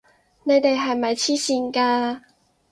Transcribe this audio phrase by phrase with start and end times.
[0.45, 2.21] 你哋係咪癡線㗎！